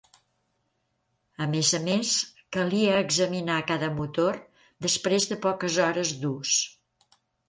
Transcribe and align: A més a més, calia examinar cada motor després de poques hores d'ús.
A 1.45 1.45
més 1.49 1.73
a 1.77 1.79
més, 1.87 2.13
calia 2.57 2.95
examinar 3.01 3.57
cada 3.73 3.89
motor 3.97 4.39
després 4.87 5.29
de 5.33 5.37
poques 5.45 5.79
hores 5.85 6.15
d'ús. 6.25 6.55